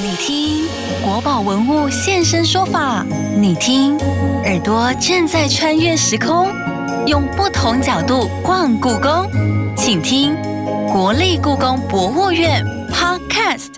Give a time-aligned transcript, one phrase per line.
[0.00, 0.68] 你听
[1.04, 3.04] 国宝文物现身说法，
[3.36, 3.98] 你听
[4.44, 6.46] 耳朵正在穿越时空，
[7.08, 9.28] 用不同角度逛故宫，
[9.76, 10.36] 请听
[10.86, 13.72] 国立故宫博物院 Podcast。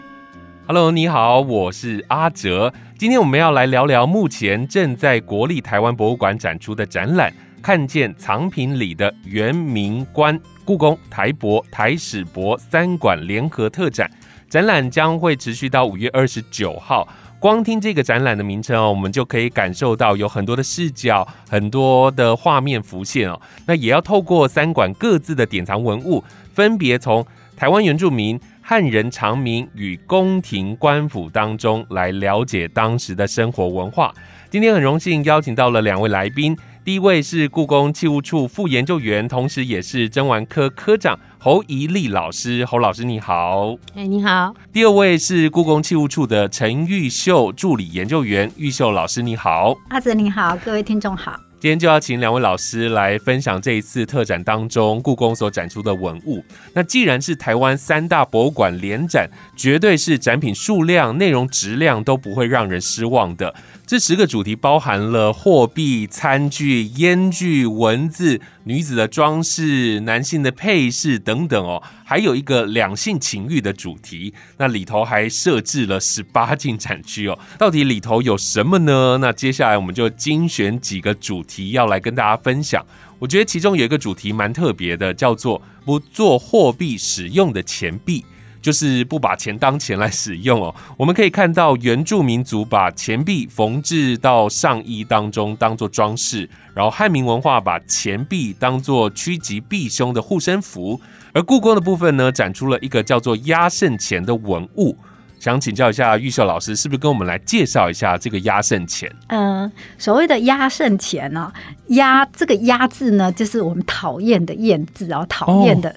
[0.66, 2.74] Hello，你好，我是阿哲。
[2.98, 7.30] 今天我们要来聊聊目前正在国立台湾博物馆展出的展览
[7.62, 14.10] 《看见藏品里的圆明观》，故宫、台博、台史博三馆联合特展。
[14.50, 17.06] 展览将会持续到五月二十九号。
[17.38, 23.40] 光听这个展览的名称哦，我们就可以感受到有很多的视角、很多的画面浮现哦。
[23.66, 27.24] 那也要透过三馆各自的典藏文物，分别从
[27.56, 34.12] 台湾原住民、汉人长民与宫廷官府当中来了解当时的生活文化。
[34.50, 36.58] 今天很荣幸邀请到了两位来宾，
[36.90, 42.64] 第一位是故宫器物处副研究员，同时也是珍玩科科长侯怡丽老师。
[42.64, 43.76] 侯老师你好。
[43.94, 49.76] 哎，你好，第二位是故宫器物处的陈玉秀助理研究员，玉秀老师你好。
[49.90, 51.38] 阿泽你好，各位听众好。
[51.60, 56.42] 今天就要请两位老师来分享这一次特展当中故宫所展出的文物。
[56.72, 63.54] 那既然是台湾三大博物馆联展，绝对是展品数量、内容质量都不会让人失望的。
[63.86, 74.34] 这十个主题包含了货币、餐具、烟具、文字、女子的装饰、男性的配饰等等哦，还有一个两性情欲的主题。
[74.56, 79.18] 那里头还设置了十八禁展区哦，到底里头有什么呢？
[79.20, 82.84] 那接下来我们就精选几个主题要来跟大家分享。
[83.20, 88.24] 我觉得其中有一个主题蛮特别的，叫做不做货币使用的钱币。
[88.60, 90.74] 就是不把钱当钱来使用哦。
[90.96, 101.00] 我们可以看到原住民族把钱币缝制到上衣当中，当做装饰；然后汉民文化把钱币当做趋吉避凶的护身符。
[101.32, 104.96] 而故宫的部分呢，展出了一个叫做压胜钱的文物。
[105.38, 109.10] 想请教一下玉秀老师，是不是跟我们来介绍一下这个压胜钱？
[109.28, 111.50] 嗯，所谓的压胜钱呢、
[111.86, 115.96] 压这个压字呢，就是我们讨厌的厌字哦，讨厌的。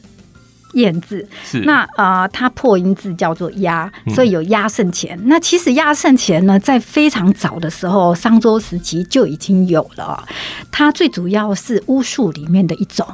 [0.74, 5.20] 燕字，是那呃，它破音字叫做压，嗯所以有压胜钱。
[5.26, 10.20] 那其实压胜钱呢，在非常早的时候，商周时期就已经有了哦。
[10.72, 13.06] 它最主要是巫术里面的一种。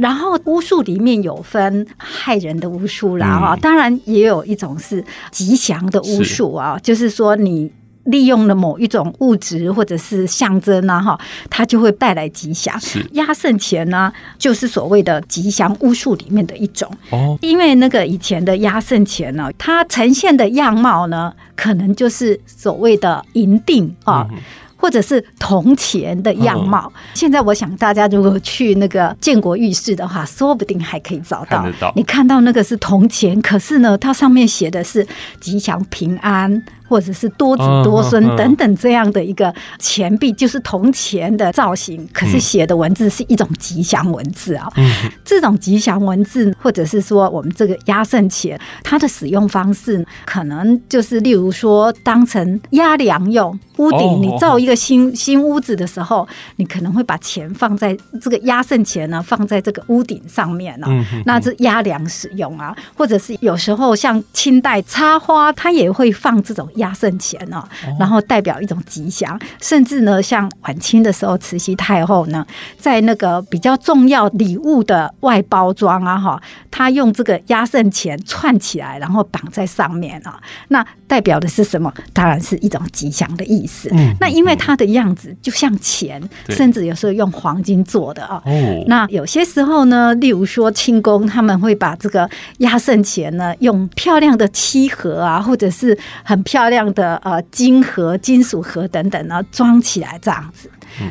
[0.00, 7.70] 然后巫术里面有分害人的巫术啦嗯哈、当然也有一种是吉祥的巫术啊，就是说你。
[8.06, 11.18] 利用了某一种物质或者是象征啊，哈，
[11.50, 12.78] 它就会带来吉祥。
[12.80, 16.90] 是压胜钱呢，就是所谓的吉祥巫术里面的一种。
[17.10, 24.26] 哦，因为那个以前的压胜钱呢，它呈现的样貌呢，可能就是所谓的银锭啊。
[24.30, 24.38] 嗯
[24.78, 31.62] 或者是铜钱的样貌，现在我想大家如果去那个建国浴室的话，说不定还可以找到。
[31.62, 35.04] 看到你看到那个是铜钱，可是呢，它上面写的是
[35.40, 44.68] 吉祥平安，或者是多子多孙等等这样的一个钱币，就是铜钱的造型，可是写的文字是一种吉祥文字啊。
[44.76, 45.10] 嗯。
[45.24, 53.58] 这种吉祥文字，或者是说我们这个压胜钱，它的使用方式可能就是例如说当成压梁用。
[53.78, 56.26] 屋哦顶，你造一个新新屋子的时候，
[56.56, 67.62] 你可能会把钱放在这个压胜钱呢，放在这个屋顶上面呢、嗯那这压梁使用啊，或者是有时候像清代插花，它也会放这种压胜钱哦，
[67.98, 69.38] 然后代表一种吉祥。
[69.60, 72.46] 甚至呢，像晚清的时候，慈禧太后呢，
[72.78, 81.92] 在那个比较重要礼物的外包装啊，哈，她用这个压胜钱串起来，然后绑在上面啊，那代表的是什么？
[82.12, 83.88] 当然是一种吉祥的意思。
[83.92, 88.42] 嗯那因为它的样子就像钱，甚至有时候用黄金做的啊。
[88.44, 92.28] 哦，那有些时候呢，例如说清宫，他们会把这个
[92.58, 100.70] 压胜钱呢，用漂亮的漆盒啊，或者是很漂亮的呃金盒、金属盒等等呢，装起来这样子。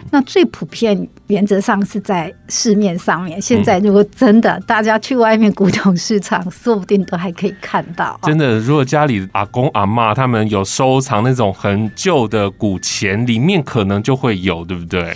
[0.10, 3.40] 那最普遍原则上是在市面上面。
[3.40, 8.20] 现在如果真的大家去外面古董市场，说不定都还可以看到、啊。
[8.24, 15.14] 真的，如果家里阿公阿妈他们有收藏那种很旧的古钱，里面可能就会有，对不对？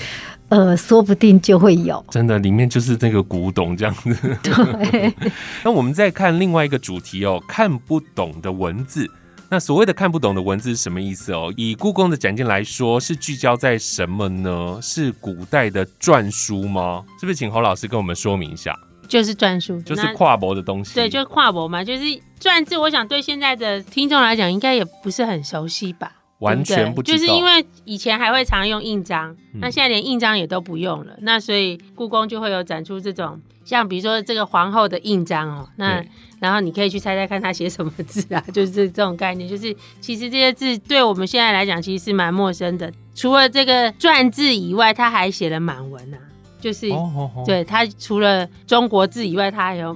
[0.50, 2.03] 呃，说不定就会有。
[2.09, 4.38] 真的，里面就是那个古董这样子。
[4.44, 5.13] 对，
[5.63, 9.09] 那我们再看另外一个主题哦，看不懂的文字。
[9.51, 11.51] 那所谓的看不懂的文字是什么意思哦？
[11.57, 14.79] 以故宫的展件来说，是聚焦在什么呢？
[14.79, 17.03] 是古代的篆书吗？
[17.19, 17.35] 是不是？
[17.35, 20.93] 请侯老师跟我们说明一下，就是篆书，就是跨博的东西。
[20.93, 22.03] 对，就是跨博嘛，就是
[22.39, 22.77] 篆字。
[22.77, 26.11] 我想对现在的听众来讲，应该也不是很熟悉吧？
[26.39, 36.03] 完全不知道，就是因为以前还会常用印章，嗯那现在连印章也都不用了，那所以故宫就会有展出这种，像比如说这个皇后的印章哦，那
[36.39, 46.18] 然后你可以去猜猜看她写什么字啊， 就是这这种概念，就是其实这些字对我们现在来讲其实是蛮陌生的，除了这个篆字以外，他还写了满文啊，
[46.62, 46.89] 就是。
[46.92, 49.94] 哦哦哦，对他除了中国字以外，他还有，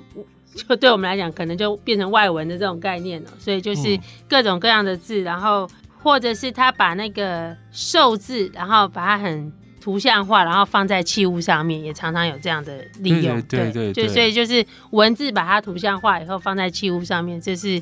[0.53, 3.29] 就对我们来讲，可能就变成外文的这种概念了。
[3.39, 5.65] 所以就是嗯各种各样的字，然后
[6.03, 9.51] 或者是他把那个寿字，然后把它很
[9.81, 13.41] 图像化，然后放在器物上面，也常常有这样的利用。
[13.43, 17.81] 对对对对就所以就是文字把它图像化以后放在器物上面，这是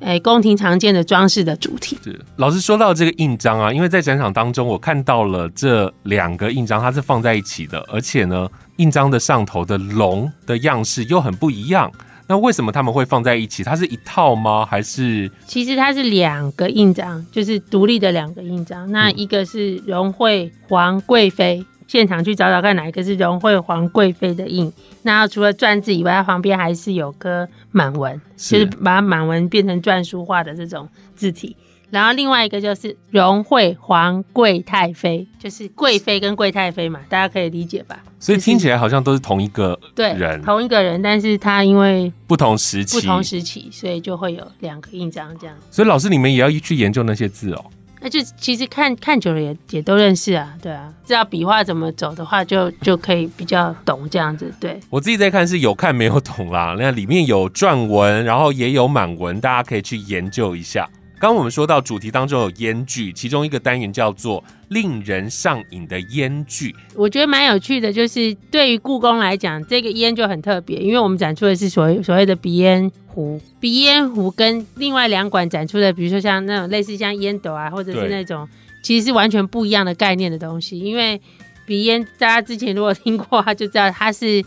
[0.00, 1.98] 哎宫廷常见的装饰的主题。
[2.02, 11.90] 是老师说到这个印章啊，因为在展场当中，我看到了这两个印章，它是放在一起的，而且呢，印章的上头的龙的样式又很不一样。
[12.30, 13.64] 那为什么他们会放在一起？
[13.64, 14.64] 它是一套吗？
[14.64, 18.88] 还是其实它是两个印章，就是独立的两个印章。
[18.92, 24.72] 那一个是荣惠皇贵妃，现场去找找看哪一个是荣惠皇贵妃的印。
[25.02, 31.56] 那除了篆字以外，它旁边还是有个满文，是就是把满文变成篆书化的这种字体。
[31.90, 37.98] 然后另外一个就是荣惠皇贵太妃，就是贵妃跟贵太妃嘛，大家可以理解吧？
[38.20, 43.00] 所以听起来好像都是同一个对，人，同一个人，但是他因为不同时期。
[43.00, 45.56] 不同时期，所以就会有两个印章这样。
[45.70, 47.64] 所以老师你们也要去研究那些字哦。
[48.02, 54.50] 那就其实看看久了也也都认识啊，对啊，知道笔画怎么走的话就，就可以比较懂这样子。
[54.58, 60.88] 对，我自己在看是有看没有懂啦，那里面有篆文，然后也有满文，大家可以去研究一下。
[61.20, 78.48] 刚我们说到主题当中有烟具，其中一个单元叫做“令人上瘾的烟具我觉得蛮有趣的，就是对于故宫来讲，这个烟就很特别，因为我们展出的是所谓所谓的鼻烟壶，鼻烟壶跟另外两馆展出的，比如说像那种类似像烟斗啊，或者是那种
[78.82, 80.78] 其实是完全不一样的概念的东西。
[80.78, 81.20] 因为
[81.66, 84.42] 鼻烟，大家之前如果听过，他就知道它是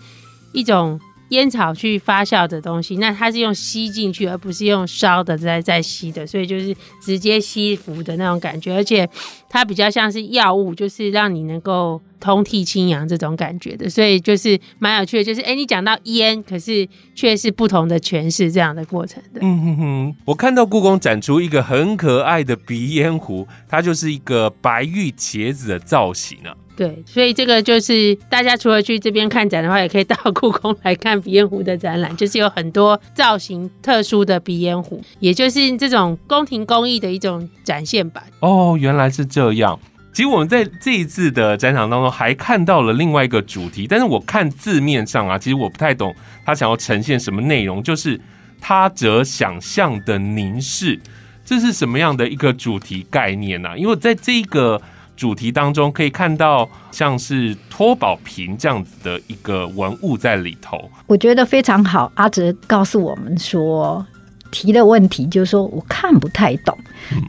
[0.54, 1.00] 一种
[1.34, 9.10] 烟草去发酵的东西，那它是用吸进去，而不是用烧的再再吸的，所以就是直接吸服的那种感觉，而且
[9.50, 15.24] 它比较像是药物，就是让你能够通体清阳这种感觉的，所以就是蛮有趣的。
[15.24, 19.22] 就是哎、诶你讲到烟，可是却是不同的诠释这样的过程”。
[19.34, 19.40] 的。
[19.42, 26.54] 嗯哼哼，我看到故宫展出一个很可爱的鼻烟壶，它就是一个白玉茄子的造型啊。
[26.76, 38.24] 对，所以这个就是大家除了去这边看展的话，也可以到故宫来看鼻烟壶的展览，就是有很多造型特殊的鼻烟壶，也就是这种宫廷工艺的一种展现吧。
[38.40, 39.80] 哦，原来是这样。
[40.14, 46.16] 其实我们在这一次的展场当中还看到了另外一个主题，但是我看字面上啊，其实我不太懂
[46.46, 48.20] 他想要呈现什么内容，就是
[48.62, 51.00] 他者想象的凝视，
[51.44, 54.80] 这是什么样的一个主题概念呢、因为在这个
[55.16, 60.90] 主题当中可以看到像是托宝瓶这样子的一个文物在里头。
[61.08, 62.12] 我觉得非常好。
[62.16, 64.06] 阿哲告诉我们说，
[64.52, 66.78] 提的问题就是说我看不太懂，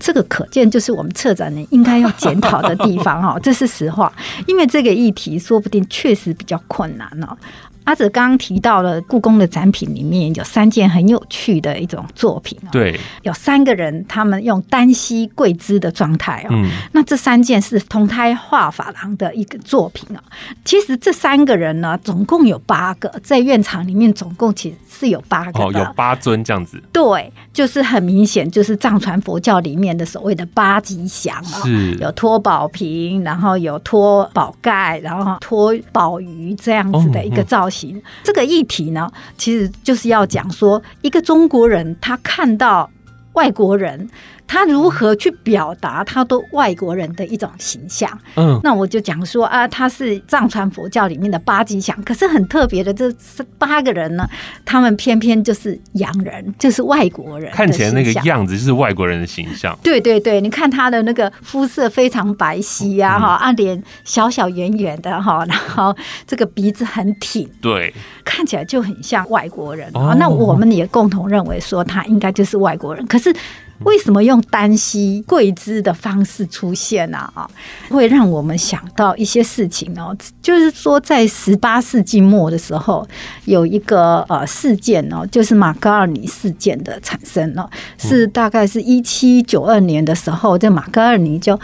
[0.01, 4.13] 这个可见就是我们策展人应该要检讨的地方哈，这是实话。
[4.47, 7.37] 因为这个议题说不定确实比较困难哦。
[7.85, 20.23] 阿哲刚刚提到了故宫的展品里面有三件很有趣的一种作品哦，对，有三个人他们用单膝跪姿的状态哦，嗯，那这三件是同胎画珐琅的一个作品啊。
[20.65, 31.95] 其实这三个人呢，总共有八个，在院场里面总共其实是有八个哦，有八尊这样子，对，就是很明显，就是藏传佛教里面的所谓的八吉祥啊、是。
[31.97, 37.74] 有托宝瓶，然后有托宝盖，然后托宝鱼这样子的一个造型。
[38.23, 42.89] 这个议题呢，其实就是要讲说，一个中国人他看到
[43.33, 44.09] 外国人，
[44.47, 48.11] 他如何去表达他都外国人的一种形象。
[48.37, 53.13] 嗯，那我就讲说啊，他是藏传佛教里面的八吉祥，可是很特别的，这
[53.59, 54.29] 八个人呢，
[54.65, 59.77] 他们偏偏就是洋人，就是外国人看起来那个样子就是外国人的形象。
[59.83, 65.95] 对对对，你看他的那个肤色非常白皙呀、哈、啊，脸小小圆圆的哈，然后
[66.27, 67.93] 这个鼻子很挺，对，
[68.25, 70.17] 看起来就很像外国人哦啊。
[70.19, 73.35] 那我们也共同认为说他应该就是外国人，可是。
[73.81, 77.49] 为什么用单膝跪姿的方式出现呢、啊？
[77.91, 83.07] 会让我们想到一些事情哦，就是说在十八世纪末的时候，
[83.45, 91.59] 有一个呃事件哦，就是马格尔尼事件的产生哦，是大概是一七九二年的时候，这马格尔尼就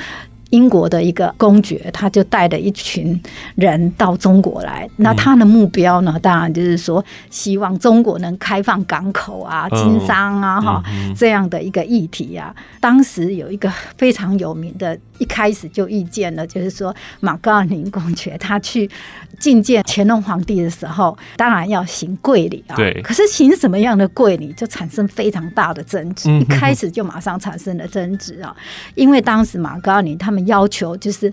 [0.50, 3.20] 英国的一个公爵，他就带了一群
[3.54, 4.88] 人到中国来。
[4.96, 10.82] 那他的目标呢，当然就是说，希望中国能开放港口啊、经商啊，哈，
[11.16, 12.54] 这样的一个议题啊。
[12.80, 18.90] 当时有一个非常有名的，一开始就意见了，就是说，马高尔宁公爵他去
[19.38, 22.74] 觐见乾隆皇帝的时候，当然要行跪礼啊。
[22.76, 23.00] 对。
[23.02, 26.30] 可是行什么样的跪礼，就产生非常大的争执。
[26.30, 28.54] 一开始就马上产生了争执啊，
[28.94, 31.32] 因为当时马高尔宁他们要求就是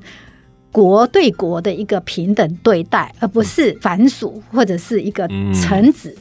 [0.70, 6.16] 国对国的一个平等对待，而不是凡俗或者是一个臣子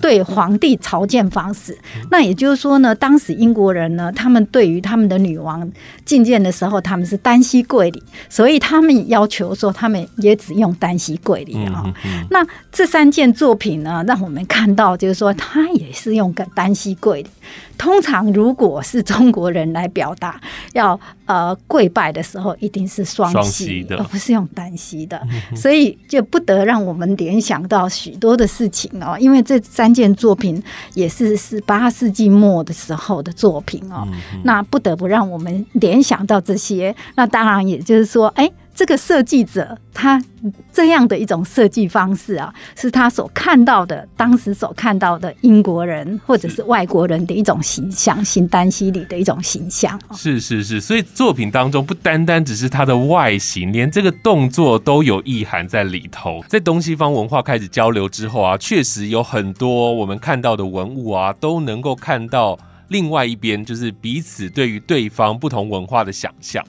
[0.00, 1.76] 对皇帝朝见方式。
[2.08, 5.68] 那也就是说呢，当时英国人呢，他们对于他们的女王
[6.04, 11.82] 觐见的时候，他们是单膝跪礼，所以他们要求说，他们也只用单膝跪礼啊。
[12.30, 17.30] 那这三件作品呢，让我们看到就是说，他也是用个单膝跪礼。
[17.78, 20.40] 通常如果是中国人来表达
[20.72, 25.20] 要呃跪拜的时候，一定是双膝的，而不是用单膝的，
[25.54, 29.16] 所以就不得让我们联想到许多的事情哦。
[29.18, 30.62] 因为这三件作品
[30.94, 34.06] 也是十八世纪末的时候的作品哦，
[34.44, 36.94] 那不得不让我们联想到这些。
[37.14, 38.50] 那当然也就是说，哎。
[38.76, 40.22] 这个设计者他
[40.70, 49.98] 这样的一种设计方式啊，是他所看到的，当时所看到的英国人或者是外国人的一种形象，新丹西里的一种形象。
[50.14, 56.44] 是是是，所以作品当中不单单只是它的外形，连这个动作都有意涵在里头。
[56.46, 66.62] 在东西方文化开始交流之后啊，确实有很多我们看到的文物啊，都能够看到另外一边，就是彼此对于对方不同文化的想象。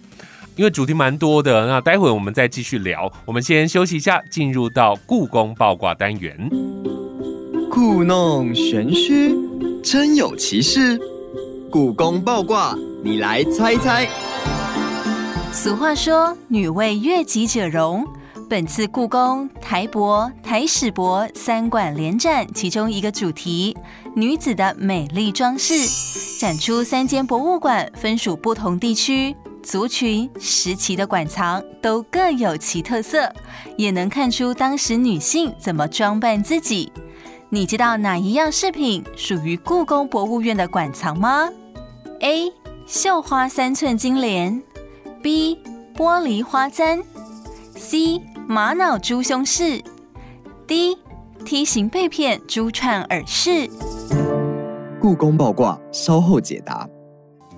[0.57, 3.11] 因为主题蛮多的，那待会我们再继续聊。
[3.25, 6.35] 我们先休息一下，进入到故宫爆卦单元。
[7.69, 9.35] 故弄玄虚，
[9.83, 10.99] 真有其事。
[11.69, 14.07] 故宫爆卦，你来猜猜。
[15.53, 18.03] 俗话说，女为悦己者容。
[18.49, 23.77] 本次故宫台博、台史博三馆联展，其中一个主题——
[24.15, 25.73] 女子的美丽装饰，
[26.39, 29.35] 展出三间博物馆，分属不同地区。
[29.67, 33.29] 族群、时期的馆藏都各有其特色，
[33.75, 36.89] 也能看出当时女性怎么装扮自己。
[37.49, 41.49] 你知道哪一样饰品属于故宫博物院的馆藏吗
[42.21, 42.49] ？A.
[42.85, 44.63] 绣花三寸金莲
[45.21, 45.59] ，B.
[45.93, 47.03] 玻璃花簪
[47.75, 48.21] ，C.
[48.47, 49.83] 玛瑙珠胸饰
[50.65, 50.97] ，D.
[51.43, 53.69] 梯形贝片珠串耳饰。
[55.01, 56.87] 故宫爆卦，稍后解答。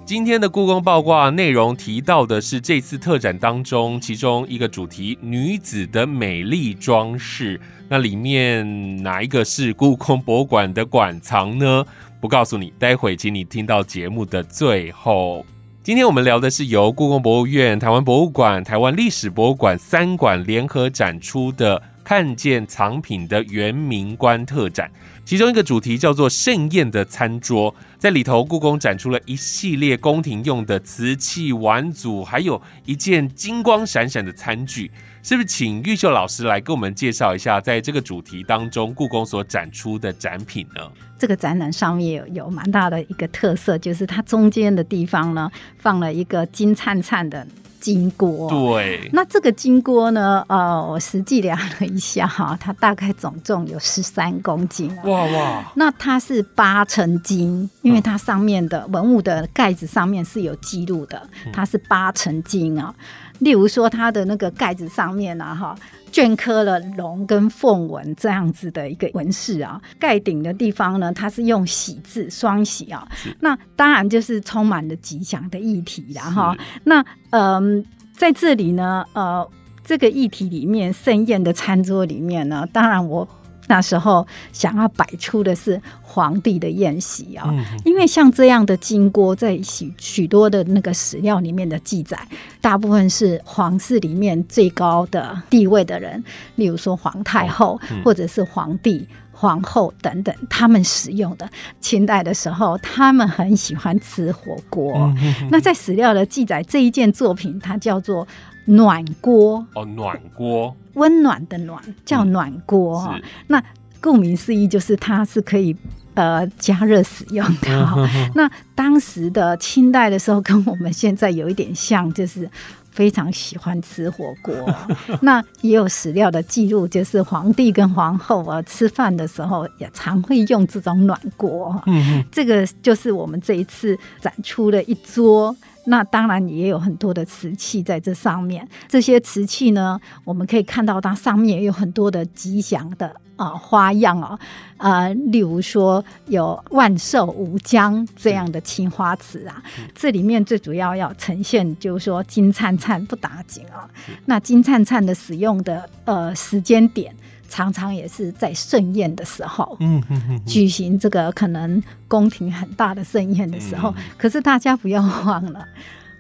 [0.10, 7.62] 今天的故宫爆卦内容提到的是这次特展当中其中一个主题——女子的美丽装饰。
[7.88, 11.86] 那里面哪一个是故宫博物馆的馆藏呢？
[12.20, 15.46] 不告诉你，待会请你听到节目的最后。
[15.84, 24.90] 今天我们聊的是由故宫博物院、台湾博物馆、台湾历史博物馆三馆联合展出的“看见藏品的圆明观”特展。
[25.24, 34.90] 其中一个主题叫做盛宴的餐桌，在里头故宫展出了一系列宫廷用的瓷器碗组，还有一件金光闪闪的餐具，
[35.22, 35.48] 是不是？
[35.48, 40.82] 请玉秀老师来给我们介绍一下，在这个主题当中，故宫所展出的展品呢？
[41.20, 47.46] 这个展览上面有有蛮大的一个特色，就是它中间的地方呢，放了一个金灿灿的。
[47.80, 50.46] 金锅，对，那这个金锅呢？
[50.48, 54.96] 呃，我实际量了一下哈，它大概总重有十三公斤。
[55.04, 55.72] 哇哇！
[55.76, 61.22] 那它是八成金，因为它上面的文物的盖子上面是有记录的，
[61.54, 62.94] 它是八成金啊。
[63.40, 65.76] 例如说，它的那个盖子上面呢，哈。
[66.10, 73.08] 镌刻了龙跟凤纹这样子的一个纹饰啊，盖顶的地方呢，它是用喜字双喜啊，
[73.40, 76.58] 那当然就是充满了吉祥的议题啦哈。
[76.84, 77.86] 那嗯，
[78.16, 79.48] 在这里呢，呃，
[79.86, 83.28] 这个议题里面盛宴的餐桌里面呢，当然我。
[83.70, 87.54] 那时候想要摆出的是皇帝的宴席啊，
[87.86, 92.18] 因为像这样的金锅，在许许多的那个史料里面的记载，
[92.60, 96.24] 大部分是皇室里面最高的地位的人，
[96.56, 101.48] 例如说皇太后或者是皇帝、皇后等等，他们使用的。
[101.80, 105.14] 清代的时候，他们很喜欢吃火锅。
[105.52, 108.28] 那在史料的记载，这一件作品它叫做。
[108.66, 113.20] 暖锅哦，暖锅，温暖的暖叫暖锅哈。
[113.48, 113.64] 那
[114.02, 115.76] 顾名思义，就是它是可以
[116.14, 118.08] 呃加热使用的哈。
[118.36, 122.50] 那当时的清代的时候，跟我们现在有一点像，就是
[122.92, 124.54] 非常喜欢吃火锅。
[125.22, 131.82] 那也有史料的记录，就是皇帝跟皇后啊吃饭的时候，也常会用这种暖锅。
[131.88, 135.56] 嗯，这个就是我们这一次展出的一桌。
[135.86, 138.68] 那当然也有很多的瓷器在这上面。
[138.88, 144.38] 这些瓷器呢，我们可以看到它上面也有很多的吉祥的啊、花样哦，
[144.78, 149.64] 呃，例如说有万寿无疆这样的青花瓷啊，
[149.96, 153.90] 这里面最主要要呈现就是说金灿灿不打紧啊、
[154.26, 157.16] 那金灿灿的使用的呃时间点。
[157.50, 165.66] 常常也是在盛宴的时候，嗯哼哼哼，举行这个可能宫廷很大的盛宴的时候，嗯可是大家不要忘了，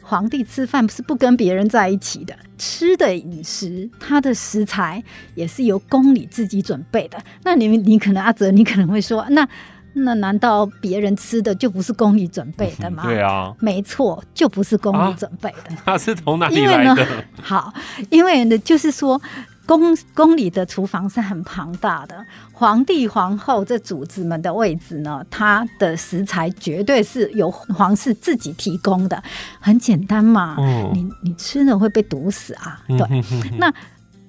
[0.01, 5.01] 皇帝吃饭不是不跟别人在一起的，吃的饮食，他的食材
[5.35, 7.17] 也是由宫里自己准备的。
[7.43, 9.47] 那你们，你可能阿泽，你可能会说，那
[9.93, 13.03] 那难道别人吃的就不是宫里准备的吗？
[13.03, 15.75] 对啊，没错，就不是宫啊里准备的。
[15.85, 17.71] 那是从哪里因为呢来的？，好，
[18.09, 19.21] 因为呢，就是说。
[19.69, 29.21] 宫宫里的厨房是很庞大的，皇帝、皇后这主子们的位置呢，它的食材绝对是由皇室自己提供的，
[29.59, 33.71] 很简单嘛，嗯你你吃了会被毒死啊，对，嗯哼哼哼那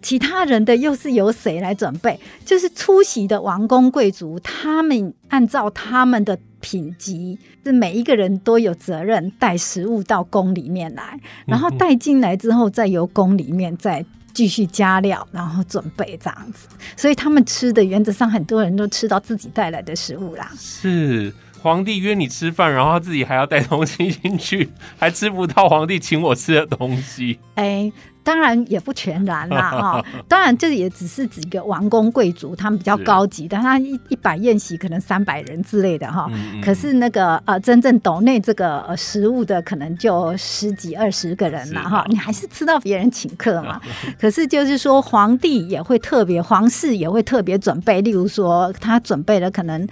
[0.02, 2.20] 其他人的又是由谁来准备？
[2.44, 14.04] 就是出席的王公贵族，他们按照他们的品级，是每一个人都有责任带食物到宫里面来，然后带进来之后，再由宫里面再。
[14.32, 20.50] 继续加料，然后准备这样子，所以他们吃的原则上很多人都吃到自己带来的食物啦。
[20.58, 21.32] 是
[21.62, 27.38] 皇帝约你吃饭，然后他自己还要带东西进去，还吃不到皇帝请我吃的东西。
[27.54, 36.26] 哎，当然也不全然啦， 哈、当然这也只是几个王公贵族，他们比较高级但，他一一百宴席可能三百人之类的哈。
[36.30, 36.60] 嗯嗯。
[36.60, 43.80] 可是那个呃，真正斗内这个呃食物的，可能就十几二十个人啦是哈，你还是吃到别人请客嘛。
[44.20, 49.86] 可是就是说，皇帝也会特别，皇室也会特别准备，例如说他准备了可能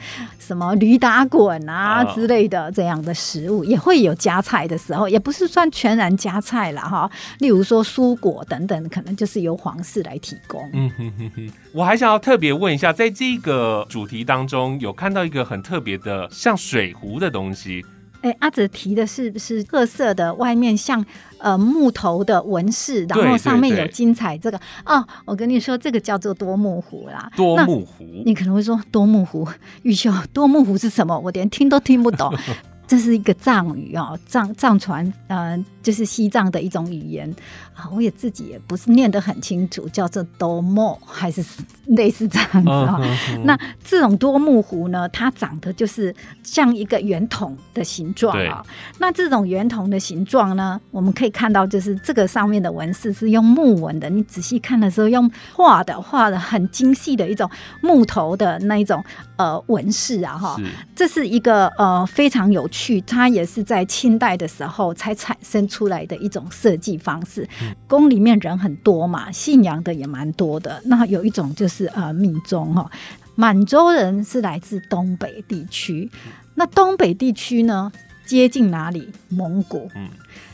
[0.48, 7.10] 什么驴打滚啊啊之类的这样的食物，也会有加菜的时候，也不是算全然加菜啦哈。
[7.40, 10.58] 例如说蔬果等等，可能就是由皇室来提供。
[10.72, 17.84] 嗯哼哼哼，我还想要特别问一下，在这个主题当中，有看到一个很特别的像水壶的东西，
[18.20, 21.04] 哎，阿紫提的是不是褐色的，外面像
[21.38, 27.30] 呃木头的纹饰，然后上面有对金彩这个哦，我跟你说，这个叫做多木壶啦。
[27.36, 28.04] 多那木壶。
[28.24, 29.46] 你可能会说多木湖，
[29.82, 31.18] 玉秀多木湖是什么？
[31.18, 32.32] 我连听都听不懂。
[32.88, 37.30] 这是一个藏语哦，藏藏传，呃，就是西藏的一种语言
[37.74, 37.86] 啊。
[37.92, 41.44] 我也自己也不是念得很清楚，叫做多木还是
[41.88, 48.64] 类似这样子嗯啊、哼哼那这种多木壶呢，它长得就是像一个圆筒的形状啊、
[48.98, 54.08] 那这种圆筒的形状呢，我们可以看到，就是这个上面的纹饰是用木纹的。
[54.08, 57.50] 你仔细看的时候，用画的画的很精细的一种
[57.82, 59.04] 木头的那一种
[59.36, 60.56] 呃纹饰啊，哈。
[60.58, 60.64] 是
[60.96, 67.48] 这是一个呃非常有趣，它也是在清代的时候才产生出来的一种设计方式。
[67.86, 70.80] 宫里面人很多嘛，信仰的也蛮多的。
[70.84, 72.90] 那有一种就是呃密宗哈、
[73.34, 76.10] 满洲人是来自东北地区，
[76.54, 77.90] 那东北地区呢
[78.24, 79.08] 接近哪里？
[79.28, 79.90] 蒙古。
[79.94, 80.08] 嗯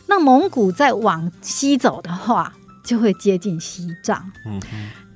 [0.06, 2.52] 那蒙古再往西走的话，
[2.84, 4.30] 就会接近西藏。
[4.44, 4.68] 嗯哼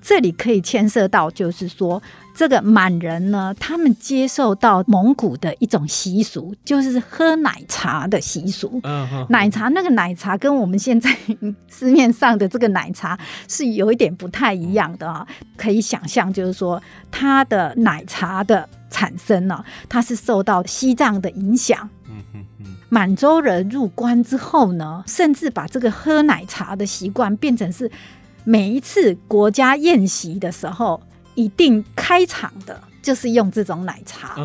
[0.08, 2.02] 这里可以牵涉到，就是说，
[2.34, 8.80] 这个满人呢，他们接受到蒙古的一种习俗，就是喝奶茶的习俗。
[9.28, 11.14] 奶茶那个奶茶跟我们现在
[11.68, 13.18] 市面上的这个奶茶
[13.48, 15.26] 是有一点不太一样的啊、
[15.58, 21.86] 可以想象，就是说它的奶茶的产生呢、它是受到西藏的影响。
[22.08, 27.90] 嗯哼哼，满洲人入关之后呢，甚至把这个喝奶茶的习惯变成是
[28.48, 30.98] 每一次国家宴席的时候，
[31.34, 34.36] 一定开场的就是用这种奶茶。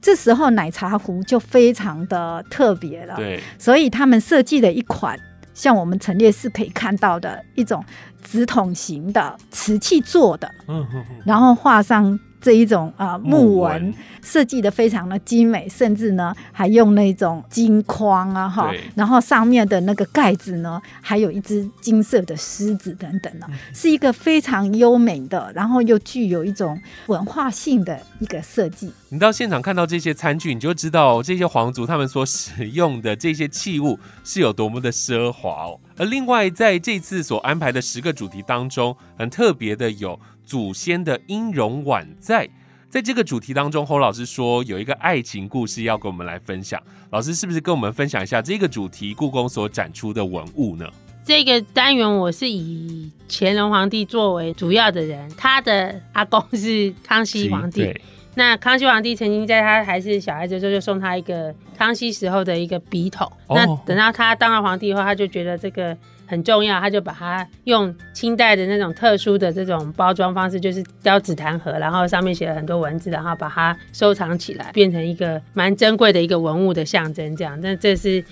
[0.00, 5.18] 这时候奶茶壶就非常的特别了，对，所以他们设计了一款
[5.52, 7.84] 像我们陈列室可以看到的一种
[8.22, 28.90] 直筒型的瓷器做的，嗯哼哼，然后画上这一种啊、呃木木纹纹，设计的非常的精美，甚至呢还用那种金框啊哈，然后上面的那个盖子呢还有一只金色的狮子等等呢、嗯是一个非常优美的，然后又具有一种文化性的一个设计。
[29.08, 35.80] 你到现场看到这些餐具，你就知道这些皇族他们所使用的这些器物是有多么的奢华哦。
[35.96, 42.48] 而另外，在这次所安排的十个主题当中，很特别的有祖先的音容宛在。
[42.88, 46.82] 在这个主题当中，侯老师说有一个爱情故事要跟我们来分享。
[47.10, 50.86] 老师是不是跟我们分享一下这个主题故宫所展出的文物呢？
[51.22, 57.94] 这个单元我是以乾隆皇帝作为主要的人，他的阿公是康熙皇帝。
[58.34, 63.30] 那康熙皇帝曾经在他还是小孩子的时候，就送他一个康熙时候的一个笔筒。
[63.48, 65.94] 哦那等到他当了皇帝以后，他就觉得这个
[66.28, 77.34] 很重要，他就把它用清代的那种特殊的这种包装方式，就是雕紫檀盒，然后上面写了很多文字，然后把它收藏起来，变成一个蛮珍贵的一个文物的象征。
[77.34, 78.22] 这样，那这是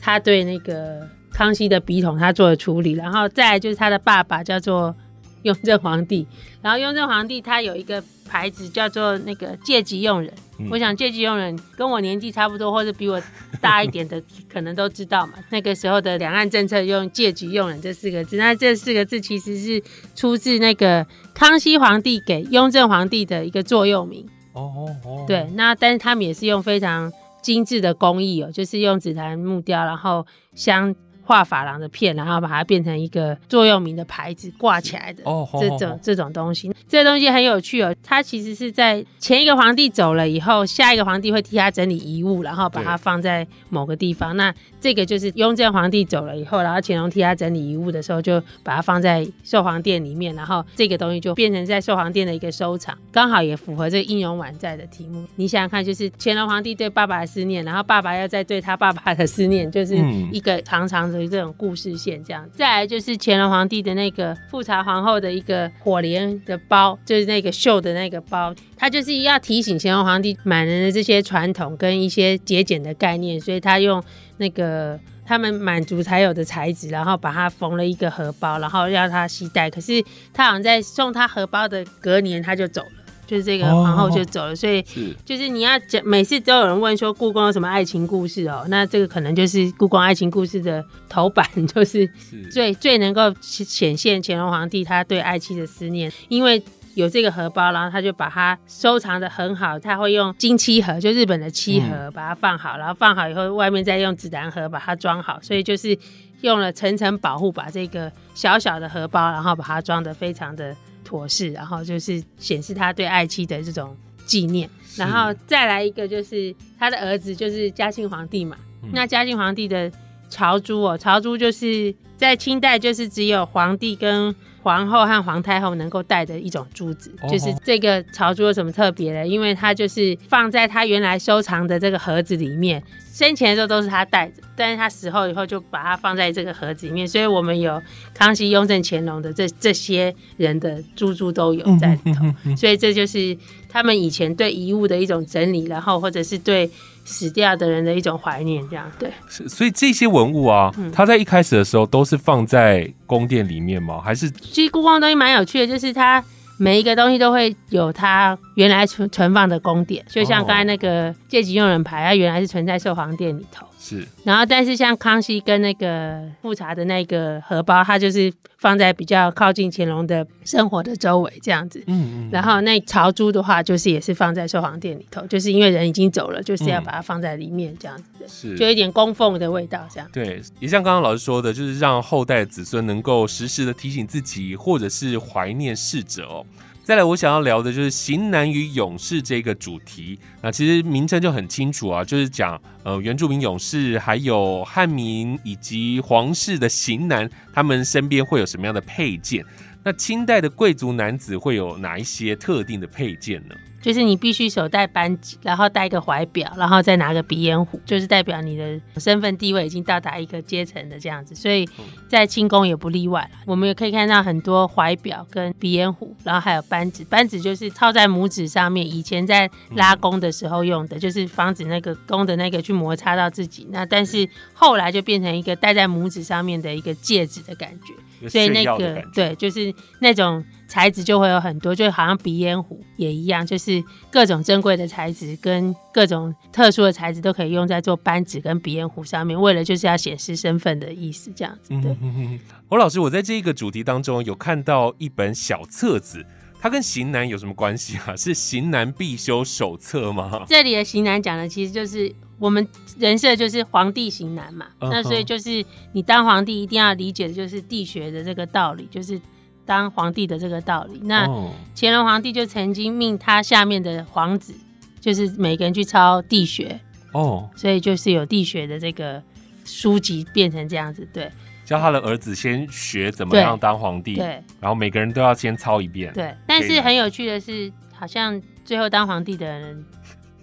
[0.00, 4.96] 他对那个康熙的笔筒他做的处理，然后再就是他的爸爸叫做
[5.44, 6.26] 雍正皇帝，
[6.60, 13.20] 然后雍正皇帝他有一个牌子叫做那个借级用人，嗯我想借级用人跟我年纪差不多或者比我
[13.60, 15.34] 大一点的， 可能都知道嘛。
[15.50, 19.82] 那个时候的两岸政策用借级用人这四个字，那这四个字其实是
[20.14, 24.26] 出自那个康熙皇帝给雍正皇帝的一个座右铭。
[24.52, 27.10] 哦哦哦，对，那但是他们也是用非常
[27.42, 30.24] 精致的工艺哦，就是用紫檀木雕，然后
[30.54, 35.22] 镶画珐琅的片，然后把它变成一个座右铭的牌子挂起来的。
[35.24, 37.94] 哦，这种这种东西，这个东西很有趣哦。
[38.02, 44.36] 它其实是在前一个皇帝走了以后，下一个皇帝会替他整理遗物，然后把它放在某个地方。
[44.36, 55.24] 那这个就是雍正皇帝走了以后，然后乾隆替他整理遗物的时候，就把它放在寿皇殿里面，然后这个东西就变成在寿皇殿的一个收藏，刚好也符合这个应容晚在的题目。
[55.36, 62.48] 你想想看，就是乾隆皇帝对爸爸的思念，然后爸爸要再对他爸爸的思念，就是嗯一个长长的这种故事线这样。
[62.52, 74.02] 再来就是乾隆皇帝的那个富察皇后的一个火莲的包，就是那个绣的那个包，它就是要提醒乾隆皇帝满人的这些传统跟一些节俭的概念，所以他用
[74.38, 74.98] 那个。
[75.24, 79.70] 他们满族才有的材质，然后把它缝了一个荷包，然后要他携带。
[79.70, 85.14] 可是他好像在送他荷包的隔年他就走了，就是这个皇后就走了，所以是。
[85.24, 92.42] 就是你要讲，每次都有人问说故宫有什么爱情故事哦，那这个可能就是故宫爱情故事的头版，就是是。
[92.50, 96.62] 最最能够显现乾隆皇帝他对爱妻的思念，因为。
[96.94, 105.98] 有这个荷包，然后他就把它收藏的很好，他会用金漆盒，就日本的漆盒，把它放好，然后放好以后，外面再用紫檀盒把它装好，所以就是
[106.42, 110.76] 用了层层保护，把这个小小的荷包，然后把它装的非常的
[111.12, 113.94] 妥适，然后就是显示他对爱妻的这种
[114.24, 114.66] 纪念。
[114.96, 119.92] 然后再来一个就是他的儿子就是嘉庆皇帝嘛，嗯那嘉庆皇帝的
[120.30, 129.26] 朝珠哦，朝珠就是在清代就是只有皇帝跟皇后和皇太后能够戴的一种珠子，哦就是这个朝珠有什么特别的？
[129.26, 137.80] 因为它就是放在他原来收藏的这个盒子里面，生前的时候都是他带着，但是他死后以后就把它放在这个盒子里面，所以我们有
[138.14, 142.24] 康熙、雍正、乾隆的这这些人的珠珠都有在里头，
[142.56, 143.36] 所以这就是
[143.68, 146.70] 他们以前对遗物的一种整理，然后或者是对
[147.04, 149.12] 死掉的人的一种怀念，这样对。
[149.28, 154.00] 是，所以这些文物啊，嗯它在一开始的时候都是放在宫殿里面吗？
[154.02, 156.24] 还是其实故宫的东西蛮有趣的，就是它
[156.58, 163.66] 每一个东西都会有它原来存存放的宫殿，就像哦刚才那个借吉用人牌，它原来是存在寿皇殿里头。
[163.84, 171.82] 是然后，但是像康熙跟那个富察的那个荷包，它就是放在比较靠近乾隆的生活的周围这样子。
[171.88, 180.08] 嗯嗯，然后那朝珠的话，就是也是放在寿皇殿里头，就是因为人已经走了，就是要嗯把它放在里面这样子的，是就有一点供奉的味道这样。
[180.12, 186.46] 对，也像刚刚老师说的，就是让后代子孙能够时时的提醒自己，或者是怀念逝者哦。
[186.84, 190.18] 再来，我想要聊的就是型男与勇士这个主题。
[190.42, 199.44] 那其实名称就很清楚啊，就是讲呃原住民勇士，还有汉民以及皇室的型男，他们身边会有什么样的配件？
[199.84, 203.54] 那清代的贵族男子会有哪一些特定的配件呢？
[203.82, 211.34] 就是你必须手戴扳指，然后戴一个怀表，然后再拿个鼻烟壶，就是代表你的身份地位已经到达一个阶层的这样子。
[211.34, 211.68] 所以
[212.08, 213.40] 在清宫也不例外了。
[213.44, 217.04] 我们也可以看到很多怀表跟鼻烟壶，然后还有扳指。
[217.04, 223.66] 扳指就是套在拇指上面，以前在拉弓的时候用的，就是防止那个弓的那个去摩擦到自己。
[223.70, 228.28] 那但是后来就变成一个戴在拇指上面的一个戒指的感觉。
[228.28, 241.78] 所以那个对，就是那种材质就会有很多，就好像鼻烟壶也一样，就是各种珍贵的材质跟各种特殊的材质都可以用在做扳指跟鼻烟壶上面，为了就是要显示身份的意思，这样子。
[241.82, 246.24] 对，嗯， 欧老师，我在这一个主题当中有看到一本小册子，
[246.58, 248.16] 它跟型男有什么关系啊？
[248.16, 250.42] 是型男必修手册吗？
[250.48, 252.66] 这里的型男讲的其实就是我们
[252.98, 259.20] 人设就是皇帝型男嘛， 那所以就是你当皇帝一定要理解的就是地学的这个道理，就是
[259.64, 261.00] 当皇帝的这个道理。
[261.04, 264.54] 那哦乾隆皇帝就曾经命他下面的皇子，
[265.00, 266.80] 就是每个人去抄地学，
[267.12, 269.22] 哦，所以就是有地学的这个
[269.64, 271.30] 书籍变成这样子，对
[271.64, 276.12] 教他的儿子先学怎么对样当皇帝，对然后每个人都要先抄一遍。
[276.12, 276.34] 对。
[276.46, 279.84] 但是很有趣的是，好像最后当皇帝的人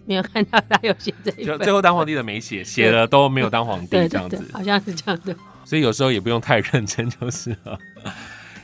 [0.05, 4.53] 没有看到他有写这一本，就最后当皇帝的没写， 写了都没有当皇帝对这样子对对，。
[4.53, 5.35] 好像是这样的。
[5.65, 7.77] 所以有时候也不用太认真就是了。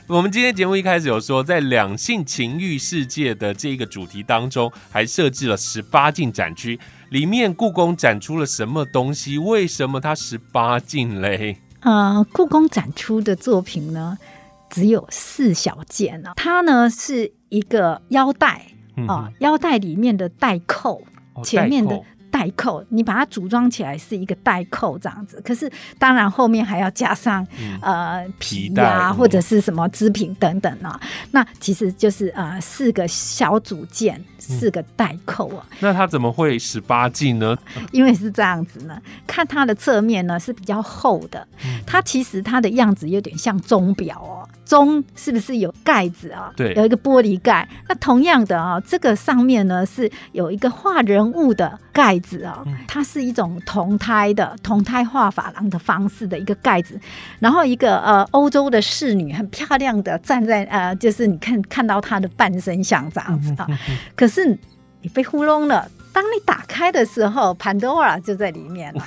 [0.08, 6.78] 我们今天节目一开始有说，在两性情欲世界的这个主题当中，还设置了十八禁展区，
[7.10, 9.36] 里面故宫展出了什么东西？
[9.36, 11.56] 为什么它十八禁嘞？
[11.80, 14.16] 呃，故宫展出的作品呢，
[14.70, 18.64] 只有四小件呢、它呢是一个腰带
[18.96, 21.02] 嗯啊、腰带里面的带扣，
[21.34, 22.00] 哦前面的
[22.36, 25.40] 代扣，你把它组装起来是一个带扣这样子。
[25.42, 31.00] 可是当然后面还要加上、嗯呃皮皮带呀、嗯或者是什么织品等等啊。
[31.30, 35.64] 那其实就是呃四个小组件，四个带扣啊。
[35.80, 37.56] 那它怎么会十八禁呢？
[37.90, 46.52] 因为是这样子呢，看它的侧面呢是比较厚的，嗯它其实它的样子有点像钟表哦，钟是不是有盖子啊？
[46.54, 47.66] 对有一个玻璃盖。
[47.88, 57.00] 那同样的啊，这个上面呢是有一个画人物的盖子啊，嗯它是一种铜胎的铜胎画珐琅的方式的一个盖子，
[57.38, 63.66] 然后一个呃欧洲的侍女很漂亮的站在呃，就是你看看到她的半身像这样子啊，
[64.14, 64.46] 可是
[65.00, 65.88] 你被糊弄了。
[66.16, 69.02] 当你打开的时候，潘多拉就在里面了。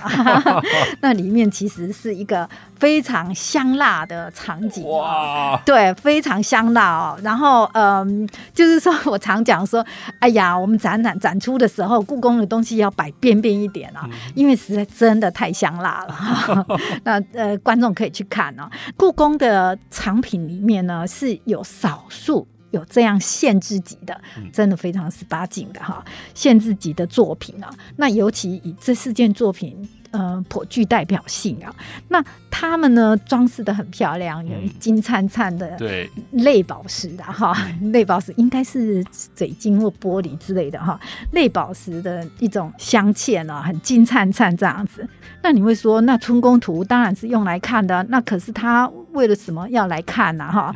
[1.01, 4.87] 那里面其实是一个非常香辣的场景。
[4.87, 7.19] 哇，对，非常香辣哦。
[7.23, 9.83] 然后，嗯，就是说我常讲说，
[10.19, 16.65] 哎呀，我们展览展出的时候，故宫的东西要摆边边一点啊，因为实在真的太香辣了。
[17.03, 18.69] 那呃，观众可以去看哦。
[18.95, 22.47] 故宫的藏品里面呢，是有少数。
[22.71, 24.19] 有这样限制级的，
[24.53, 26.03] 真的非常十八禁的哈，
[26.33, 27.69] 限制级的作品啊。
[27.97, 31.73] 那尤其以这四件作品，呃，颇具代表性啊。
[32.07, 37.55] 那他们呢，装饰的很漂亮，有嗯金灿灿的对，类宝石的哈，
[37.93, 39.03] 类宝石应该是
[39.35, 40.99] 水晶或玻璃之类的哈，
[41.31, 45.07] 类宝石的一种镶嵌呢，很金灿灿这样子。
[45.41, 50.51] 那你会说，那春宫图当然是用来看的，那可是他为了什么要来看呢？
[50.51, 50.75] 哈？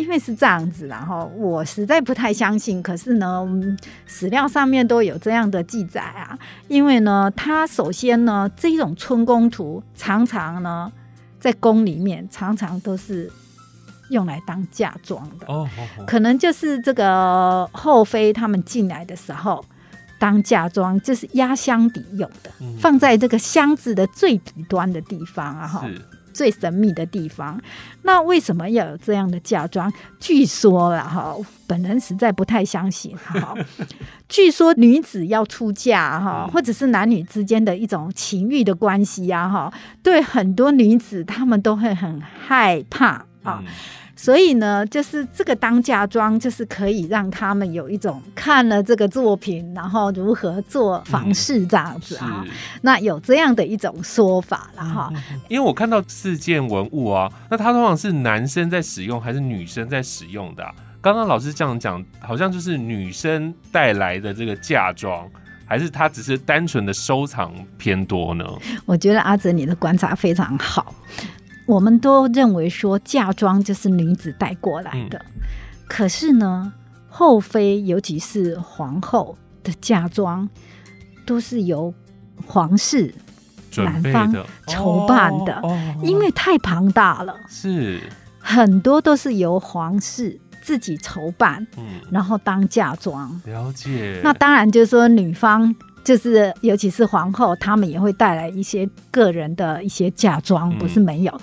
[0.00, 2.82] 因为是这样子然后，我实在不太相信。
[2.82, 6.38] 可是呢，嗯史料上面都有这样的记载啊。
[6.68, 10.90] 因为呢，它首先呢，这种春宫图常常呢，
[11.38, 13.30] 在宫里面常常都是
[14.10, 15.46] 用来当嫁妆的。
[15.46, 19.64] 哦哦哦，可能就是这个后妃他们进来的时候
[20.18, 26.02] 当嫁妆，就是压箱底用的，嗯放在这个箱子的最底端的地方啊，哈，是
[26.40, 27.60] 最神秘的地方。
[28.00, 29.92] 那为什么要有这样的嫁妆？
[30.18, 33.54] 据说啦，哈，本人实在不太相信哈。
[34.26, 39.70] 据说女子要出嫁哈，嗯或者是男女之间的一种情欲的关系啊，哈，
[40.02, 43.60] 对很多女子她们都会很害怕啊。
[43.60, 43.66] 嗯
[44.22, 52.44] 所以呢，就是这个当嫁妆，就是可以让他们有一种看了这个作品，然后如何做房事这样子啊。
[52.44, 52.52] 是。
[52.82, 55.10] 那有这样的一种说法了哈。
[55.48, 60.70] 因为我看到四件文物啊，那它通常是男生在使用还是女生在使用的、啊？
[61.00, 65.26] 刚刚老师这样讲，好像就是女生带来的这个嫁妆，
[65.64, 68.44] 还是它只是单纯的收藏偏多呢？
[68.84, 70.94] 我觉得阿哲你的观察非常好。
[71.70, 75.24] 我们都认为说嫁妆就是女子带过来的，
[75.86, 76.72] 可是呢，
[77.08, 80.48] 后妃尤其是皇后的嫁妆，
[81.24, 81.94] 都是由
[82.44, 83.14] 皇室
[83.76, 85.94] 男方的筹办的哦哦。
[86.02, 88.00] 因为太庞大了，是。
[88.40, 92.00] 很多都是由皇室自己筹办，嗯。
[92.10, 93.40] 然后当嫁妆。
[93.44, 94.20] 了解。
[94.24, 95.72] 那当然就是说，女方
[96.04, 101.40] 就是尤其是皇后，她们也会带来一些个人的一些嫁妆，嗯不是没有。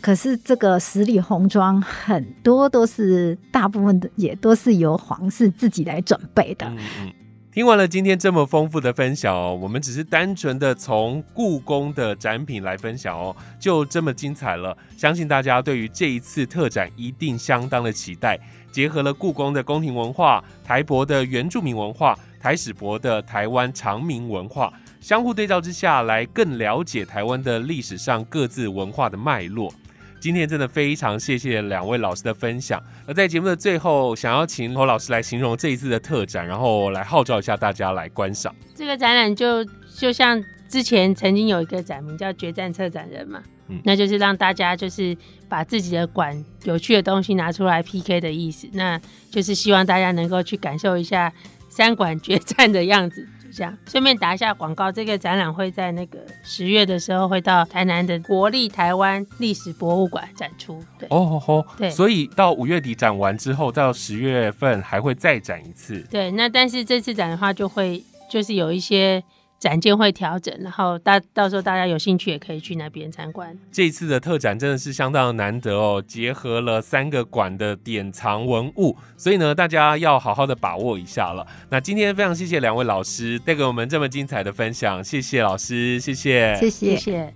[0.00, 6.66] 可是这个十里红妆很多都是大部分的也都是由皇室自己来准备的。
[6.66, 7.12] 嗯嗯。
[7.52, 14.74] 听完了今天这么丰富的分享哦，我们只是单纯的从故宫的展品来分享哦，就这么精彩了。
[14.96, 18.38] 相信大家对于这一次特展一定相当的期待，
[18.70, 29.70] 结合了故宫的宫廷文化、台博的原住民文化、台史博的台湾长明文化，相互对照之下来更了解台湾的历史上各自文化的脉络。
[30.18, 32.82] 今天真的非常谢谢两位老师的分享。
[33.06, 38.54] 而在节目的最后，想要请侯老师来形容这一次的特展，然后来号召一下大家来观赏。
[38.74, 39.64] 这个展览就
[39.96, 45.16] 就像之前曾经有一个展名叫“决战策展人”嘛，嗯那就是让大家就是
[45.48, 49.00] 把自己的馆有趣的东西拿出来 PK 的意思，那
[49.30, 51.32] 就是希望大家能够去感受一下
[51.70, 60.82] 三馆决战的样子，这样顺便打一下广告，这个展览会在那个十月的时候会到台南的国立台湾历史博物馆展出。
[60.98, 66.04] 对，哦吼吼，对所以到五月底展完之后，到十月份还会再展一次。
[66.10, 69.22] 对，那但是这次展的话，就会就是有一些
[69.60, 73.54] 展件会调整，然后大到时候大家有兴趣也可以去那边参观。
[73.70, 81.46] 这一次的特展真的是相当难得哦，结合了三个馆的典藏文物，所以呢，大家要好好的把握一下了。
[81.68, 86.96] 那今天非常谢谢两位老师带给我们这么精彩的分享，谢谢老师，谢谢，谢谢。
[86.96, 87.34] 谢谢。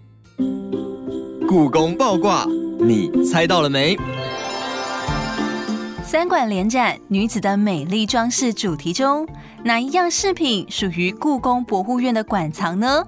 [1.46, 2.46] 故宫爆卦，
[2.80, 3.94] 你猜到了没？
[6.06, 9.26] 三馆联展女子的美丽装饰主题中，
[9.64, 13.02] 哪一样饰品属于故宫博物院的馆藏呢？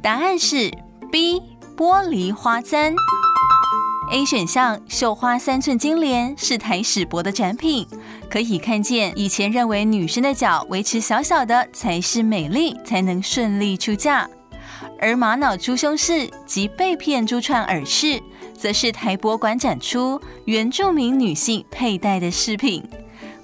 [0.00, 0.70] 答案是
[1.10, 1.42] B
[1.76, 2.94] 玻璃花簪。
[4.12, 7.84] A 选项绣花三寸金莲是台史博的展品，
[8.30, 14.30] 可以看见以前认为女生的脚维持小小的才是美丽，才能顺利出嫁。
[15.00, 18.20] 而玛瑙珠胸饰及被片珠串耳饰，
[18.58, 22.82] 则是台博馆展出原住民女性佩戴的饰品。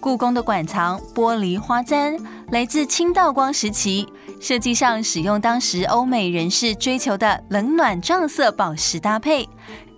[0.01, 2.19] 故宫的馆藏玻璃花簪
[2.51, 4.07] 来自清道光时期，
[4.39, 9.49] 设计上使用当时欧美人士追求的冷暖撞色宝石搭配，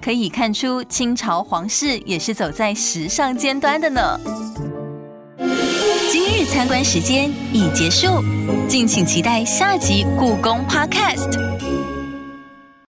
[0.01, 4.21] 可以看出清朝皇室也是走在时尚尖端的呢。
[6.09, 8.23] 今日参观时间已结束，
[8.69, 11.86] 敬请期待下集故宫 Podcast。